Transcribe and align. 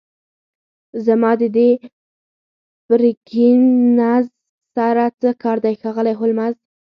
زما 1.05 1.31
د 1.41 1.43
دې 1.57 1.69
پرکینز 2.87 4.25
سره 4.75 5.03
څه 5.21 5.29
کار 5.43 5.57
دی 5.65 5.73
ښاغلی 5.81 6.13
هولمز 6.19 6.55